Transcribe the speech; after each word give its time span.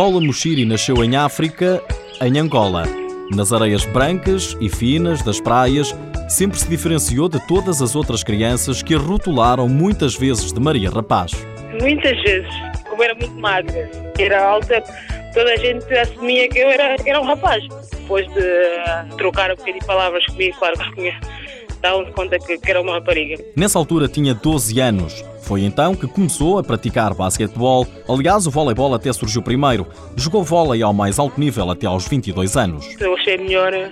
Paula 0.00 0.18
Mochiri 0.18 0.64
nasceu 0.64 1.04
em 1.04 1.14
África, 1.14 1.82
em 2.22 2.38
Angola. 2.38 2.84
Nas 3.30 3.52
areias 3.52 3.84
brancas 3.84 4.56
e 4.58 4.66
finas 4.70 5.22
das 5.22 5.38
praias, 5.38 5.94
sempre 6.30 6.58
se 6.58 6.68
diferenciou 6.68 7.28
de 7.28 7.44
todas 7.46 7.82
as 7.82 7.96
outras 7.96 8.22
crianças 8.22 8.82
que 8.82 8.94
a 8.94 8.98
rotularam 8.98 9.68
muitas 9.68 10.14
vezes 10.14 10.52
de 10.52 10.60
Maria 10.60 10.88
Rapaz. 10.88 11.32
Muitas 11.82 12.16
vezes, 12.22 12.48
como 12.88 13.02
era 13.02 13.14
muito 13.16 13.34
magra, 13.34 13.90
era 14.16 14.48
alta, 14.48 14.82
toda 15.34 15.52
a 15.52 15.56
gente 15.56 15.92
assumia 15.92 16.48
que 16.48 16.58
eu 16.58 16.68
era, 16.68 16.96
era 17.04 17.20
um 17.20 17.24
rapaz. 17.24 17.62
Depois 17.90 18.26
de 18.28 19.16
trocar 19.16 19.50
um 19.50 19.56
bocadinho 19.56 19.80
de 19.80 19.86
palavras 19.86 20.24
comigo, 20.26 20.56
claro 20.58 20.78
que 20.94 21.12
davam-se 21.82 22.12
conta 22.12 22.38
que, 22.38 22.58
que 22.58 22.70
era 22.70 22.80
uma 22.80 22.92
rapariga. 22.94 23.42
Nessa 23.56 23.78
altura 23.78 24.06
tinha 24.06 24.32
12 24.32 24.80
anos. 24.80 25.24
Foi 25.42 25.62
então 25.62 25.96
que 25.96 26.06
começou 26.06 26.58
a 26.58 26.62
praticar 26.62 27.12
basquetebol. 27.12 27.86
Aliás, 28.08 28.46
o 28.46 28.50
voleibol 28.52 28.94
até 28.94 29.12
surgiu 29.12 29.42
primeiro. 29.42 29.86
Jogou 30.14 30.44
vôlei 30.44 30.80
ao 30.80 30.92
mais 30.92 31.18
alto 31.18 31.40
nível 31.40 31.70
até 31.70 31.86
aos 31.86 32.06
22 32.06 32.56
anos. 32.56 32.86
Eu 33.00 33.14
achei 33.14 33.36
melhor 33.36 33.74
eh, 33.74 33.90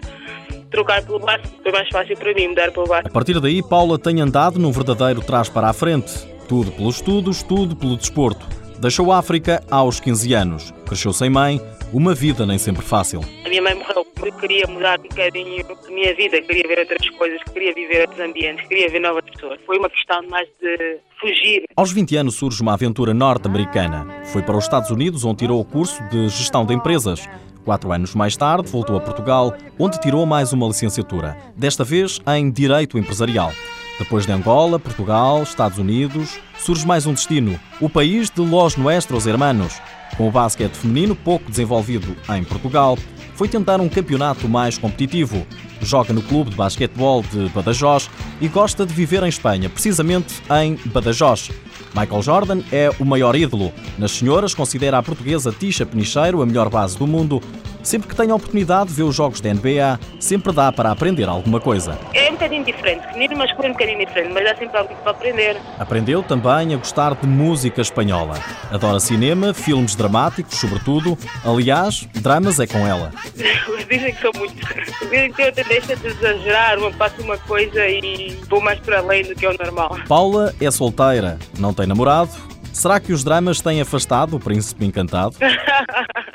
trocar 0.70 1.04
pelo 1.04 1.18
basquete. 1.18 1.60
Foi 1.62 1.72
mais 1.72 1.88
fácil 1.88 2.16
para 2.16 2.34
mim 2.34 2.48
mudar 2.48 2.70
para 2.70 2.82
o 2.82 2.86
basquete. 2.86 3.10
A 3.10 3.12
partir 3.12 3.40
daí, 3.40 3.62
Paula 3.62 3.98
tem 3.98 4.20
andado 4.20 4.58
num 4.58 4.72
verdadeiro 4.72 5.20
trás 5.20 5.48
para 5.48 5.68
a 5.68 5.72
frente. 5.72 6.26
Tudo 6.48 6.72
pelos 6.72 6.96
estudos, 6.96 7.42
tudo 7.42 7.76
pelo 7.76 7.96
desporto. 7.96 8.46
Deixou 8.78 9.12
a 9.12 9.18
África 9.18 9.62
aos 9.70 9.98
15 10.00 10.34
anos. 10.34 10.74
Cresceu 10.86 11.12
sem 11.12 11.28
mãe, 11.28 11.60
uma 11.92 12.14
vida 12.14 12.46
nem 12.46 12.58
sempre 12.58 12.82
fácil. 12.82 13.20
A 13.44 13.48
minha 13.48 13.60
mãe 13.60 13.74
morreu 13.74 14.04
porque 14.14 14.32
queria 14.32 14.66
mudar 14.66 14.98
um 14.98 15.02
bocadinho 15.02 15.64
a 15.88 15.90
minha 15.90 16.14
vida, 16.14 16.40
queria 16.42 16.66
ver 16.66 16.78
outras 16.80 17.08
coisas, 17.10 17.40
queria 17.52 17.72
viver 17.72 18.02
outros 18.02 18.20
ambientes, 18.20 18.66
queria 18.66 18.88
ver 18.88 19.00
novas 19.00 19.24
pessoas. 19.24 19.58
Foi 19.64 19.78
uma 19.78 19.88
questão 19.88 20.22
mais 20.28 20.48
de 20.60 20.98
fugir. 21.20 21.64
Aos 21.76 21.92
20 21.92 22.16
anos 22.16 22.34
surge 22.34 22.62
uma 22.62 22.74
aventura 22.74 23.14
norte-americana. 23.14 24.06
Foi 24.26 24.42
para 24.42 24.56
os 24.56 24.64
Estados 24.64 24.90
Unidos 24.90 25.24
onde 25.24 25.38
tirou 25.38 25.60
o 25.60 25.64
curso 25.64 26.02
de 26.08 26.28
gestão 26.28 26.64
de 26.64 26.74
empresas. 26.74 27.28
Quatro 27.68 27.92
anos 27.92 28.14
mais 28.14 28.34
tarde, 28.34 28.70
voltou 28.70 28.96
a 28.96 29.00
Portugal, 29.00 29.52
onde 29.78 30.00
tirou 30.00 30.24
mais 30.24 30.54
uma 30.54 30.66
licenciatura, 30.66 31.36
desta 31.54 31.84
vez 31.84 32.18
em 32.34 32.50
Direito 32.50 32.96
Empresarial. 32.96 33.52
Depois 33.98 34.24
de 34.24 34.32
Angola, 34.32 34.78
Portugal, 34.78 35.42
Estados 35.42 35.76
Unidos, 35.76 36.40
surge 36.58 36.86
mais 36.86 37.04
um 37.04 37.12
destino, 37.12 37.60
o 37.78 37.90
país 37.90 38.30
de 38.30 38.40
Los 38.40 38.78
Nuestros 38.78 39.26
Hermanos. 39.26 39.82
Com 40.16 40.26
o 40.26 40.30
basquete 40.30 40.72
feminino 40.72 41.14
pouco 41.14 41.50
desenvolvido 41.50 42.16
em 42.34 42.42
Portugal, 42.42 42.96
foi 43.34 43.48
tentar 43.48 43.82
um 43.82 43.88
campeonato 43.90 44.48
mais 44.48 44.78
competitivo. 44.78 45.46
Joga 45.82 46.14
no 46.14 46.22
clube 46.22 46.48
de 46.48 46.56
basquetebol 46.56 47.22
de 47.22 47.50
Badajoz 47.50 48.08
e 48.40 48.48
gosta 48.48 48.86
de 48.86 48.92
viver 48.92 49.22
em 49.22 49.28
Espanha, 49.28 49.68
precisamente 49.68 50.42
em 50.62 50.78
Badajoz. 50.86 51.50
Michael 51.94 52.22
Jordan 52.22 52.60
é 52.70 52.90
o 52.98 53.04
maior 53.04 53.34
ídolo. 53.34 53.72
Nas 53.96 54.12
senhoras, 54.12 54.54
considera 54.54 54.98
a 54.98 55.02
portuguesa 55.02 55.52
Tisha 55.52 55.86
Penicheiro 55.86 56.42
a 56.42 56.46
melhor 56.46 56.68
base 56.68 56.98
do 56.98 57.06
mundo. 57.06 57.42
Sempre 57.82 58.08
que 58.08 58.16
tem 58.16 58.30
a 58.30 58.34
oportunidade 58.34 58.90
de 58.90 58.94
ver 58.94 59.04
os 59.04 59.14
jogos 59.14 59.40
da 59.40 59.52
NBA, 59.52 59.98
sempre 60.20 60.52
dá 60.52 60.70
para 60.72 60.90
aprender 60.90 61.28
alguma 61.28 61.60
coisa. 61.60 61.98
É 62.14 62.28
um 62.28 62.32
bocadinho 62.32 62.64
diferente, 62.64 63.06
feminino 63.06 63.36
masculino 63.36 63.68
é 63.68 63.70
um 63.70 63.72
bocadinho 63.72 64.06
diferente, 64.06 64.32
mas 64.32 64.46
há 64.46 64.56
sempre 64.56 64.78
algo 64.78 64.94
para 64.94 65.10
aprender. 65.10 65.56
Aprendeu 65.78 66.22
também 66.22 66.74
a 66.74 66.76
gostar 66.76 67.14
de 67.14 67.26
música 67.26 67.80
espanhola. 67.80 68.38
Adora 68.70 69.00
cinema, 69.00 69.54
filmes 69.54 69.94
dramáticos, 69.94 70.58
sobretudo. 70.58 71.16
Aliás, 71.44 72.06
dramas 72.14 72.60
é 72.60 72.66
com 72.66 72.86
ela. 72.86 73.12
Dizem 73.88 74.14
que 74.14 74.20
sou 74.20 74.32
muito. 74.36 74.54
Dizem 75.02 75.30
que 75.30 75.36
tenho 75.36 75.48
a 75.48 75.52
tendência 75.52 75.96
de 75.96 76.06
exagerar, 76.08 76.78
eu 76.78 76.92
faço 76.92 77.22
uma 77.22 77.38
coisa 77.38 77.86
e 77.86 78.38
vou 78.48 78.60
mais 78.60 78.78
para 78.80 78.98
além 78.98 79.22
do 79.22 79.34
que 79.34 79.46
é 79.46 79.50
o 79.50 79.56
normal. 79.56 79.96
Paula 80.06 80.54
é 80.60 80.70
solteira, 80.70 81.38
não 81.58 81.72
tem 81.72 81.86
namorado. 81.86 82.30
Será 82.72 83.00
que 83.00 83.12
os 83.12 83.24
dramas 83.24 83.60
têm 83.60 83.80
afastado 83.80 84.36
o 84.36 84.40
príncipe 84.40 84.84
encantado? 84.84 85.34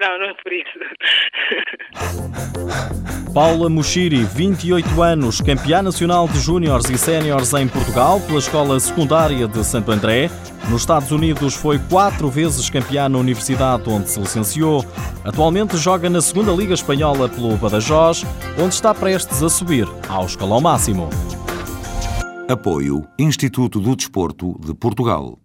não, 0.00 0.18
não 0.18 0.26
é 0.26 0.34
por 0.34 0.52
isso. 0.52 0.78
Paula 3.32 3.70
Mochiri, 3.70 4.24
28 4.24 5.02
anos, 5.02 5.40
campeã 5.40 5.80
nacional 5.80 6.28
de 6.28 6.38
júniores 6.38 6.90
e 6.90 6.98
séniores 6.98 7.54
em 7.54 7.66
Portugal 7.66 8.20
pela 8.20 8.38
Escola 8.38 8.78
Secundária 8.78 9.48
de 9.48 9.64
Santo 9.64 9.90
André. 9.90 10.30
Nos 10.68 10.82
Estados 10.82 11.10
Unidos 11.10 11.54
foi 11.54 11.78
quatro 11.78 12.28
vezes 12.28 12.68
campeã 12.68 13.08
na 13.08 13.16
universidade 13.18 13.88
onde 13.88 14.10
se 14.10 14.20
licenciou. 14.20 14.84
Atualmente 15.24 15.78
joga 15.78 16.10
na 16.10 16.20
segunda 16.20 16.52
Liga 16.52 16.74
Espanhola 16.74 17.26
pelo 17.28 17.56
Badajoz, 17.56 18.24
onde 18.58 18.74
está 18.74 18.94
prestes 18.94 19.42
a 19.42 19.48
subir 19.48 19.88
ao 20.10 20.26
escalão 20.26 20.60
máximo. 20.60 21.08
Apoio 22.50 23.06
Instituto 23.18 23.80
do 23.80 23.96
Desporto 23.96 24.58
de 24.60 24.74
Portugal. 24.74 25.42